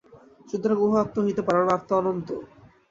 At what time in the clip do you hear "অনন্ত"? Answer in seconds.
1.99-2.27